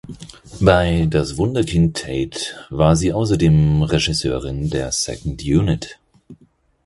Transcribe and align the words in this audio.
Bei 0.59 1.05
"Das 1.07 1.37
Wunderkind 1.37 1.95
Tate" 1.97 2.39
war 2.71 2.95
sie 2.95 3.13
außerdem 3.13 3.83
Regisseurin 3.83 4.71
der 4.71 4.91
Second 4.91 5.43
Unit. 5.45 5.99